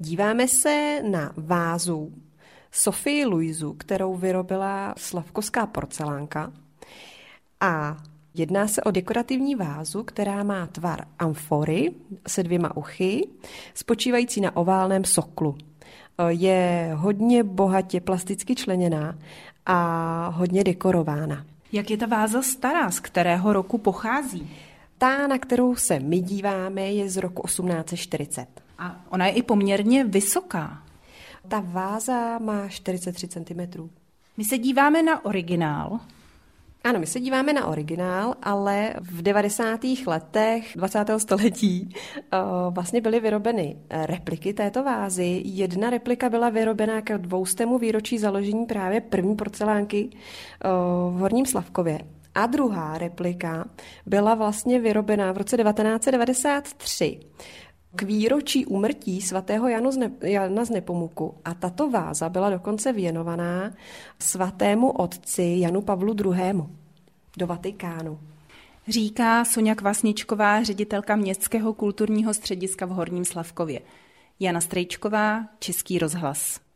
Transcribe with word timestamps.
Díváme 0.00 0.48
se 0.48 1.02
na 1.10 1.32
vázu 1.36 2.12
Sofii 2.70 3.26
Luizu, 3.26 3.72
kterou 3.72 4.16
vyrobila 4.16 4.94
slavkovská 4.96 5.66
porcelánka 5.66 6.52
a 7.60 7.96
Jedná 8.34 8.68
se 8.68 8.82
o 8.82 8.90
dekorativní 8.90 9.54
vázu, 9.54 10.02
která 10.02 10.42
má 10.42 10.66
tvar 10.66 11.04
amfory 11.18 11.92
se 12.28 12.42
dvěma 12.42 12.76
uchy, 12.76 13.28
spočívající 13.74 14.40
na 14.40 14.56
oválném 14.56 15.04
soklu. 15.04 15.58
Je 16.28 16.90
hodně 16.94 17.44
bohatě 17.44 18.00
plasticky 18.00 18.54
členěná 18.54 19.18
a 19.66 20.28
hodně 20.28 20.64
dekorována. 20.64 21.44
Jak 21.72 21.90
je 21.90 21.96
ta 21.96 22.06
váza 22.06 22.42
stará, 22.42 22.90
z 22.90 23.00
kterého 23.00 23.52
roku 23.52 23.78
pochází? 23.78 24.50
Ta, 24.98 25.26
na 25.26 25.38
kterou 25.38 25.76
se 25.76 26.00
my 26.00 26.20
díváme, 26.20 26.82
je 26.82 27.10
z 27.10 27.16
roku 27.16 27.42
1840. 27.46 28.67
A 28.78 29.04
ona 29.10 29.26
je 29.26 29.32
i 29.32 29.42
poměrně 29.42 30.04
vysoká. 30.04 30.82
Ta 31.48 31.60
váza 31.66 32.38
má 32.38 32.68
43 32.68 33.28
cm. 33.28 33.88
My 34.36 34.44
se 34.44 34.58
díváme 34.58 35.02
na 35.02 35.24
originál. 35.24 36.00
Ano, 36.84 36.98
my 36.98 37.06
se 37.06 37.20
díváme 37.20 37.52
na 37.52 37.66
originál, 37.66 38.34
ale 38.42 38.94
v 39.00 39.22
90. 39.22 39.80
letech 40.06 40.72
20. 40.76 41.04
století 41.18 41.94
uh, 42.32 42.74
vlastně 42.74 43.00
byly 43.00 43.20
vyrobeny 43.20 43.76
repliky 43.90 44.52
této 44.52 44.84
vázy. 44.84 45.42
Jedna 45.44 45.90
replika 45.90 46.28
byla 46.28 46.50
vyrobena 46.50 47.02
k 47.02 47.18
dvoustému 47.18 47.78
výročí 47.78 48.18
založení 48.18 48.66
právě 48.66 49.00
první 49.00 49.36
porcelánky 49.36 50.10
uh, 50.10 51.16
v 51.16 51.20
Horním 51.20 51.46
Slavkově. 51.46 52.00
A 52.34 52.46
druhá 52.46 52.98
replika 52.98 53.64
byla 54.06 54.34
vlastně 54.34 54.80
vyrobená 54.80 55.32
v 55.32 55.36
roce 55.36 55.56
1993 55.56 57.20
k 57.96 58.02
výročí 58.02 58.66
úmrtí 58.66 59.22
svatého 59.22 59.68
Janu 59.68 59.90
Jana 60.22 60.64
z 60.64 60.70
Nepomuku 60.70 61.34
a 61.44 61.54
tato 61.54 61.90
váza 61.90 62.28
byla 62.28 62.50
dokonce 62.50 62.92
věnovaná 62.92 63.72
svatému 64.18 64.90
otci 64.90 65.56
Janu 65.58 65.82
Pavlu 65.82 66.14
II. 66.24 66.62
do 67.36 67.46
Vatikánu. 67.46 68.18
Říká 68.88 69.44
Sonja 69.44 69.74
Kvasničková, 69.74 70.62
ředitelka 70.62 71.16
Městského 71.16 71.74
kulturního 71.74 72.34
střediska 72.34 72.86
v 72.86 72.90
Horním 72.90 73.24
Slavkově. 73.24 73.80
Jana 74.40 74.60
Strejčková, 74.60 75.44
Český 75.58 75.98
rozhlas. 75.98 76.67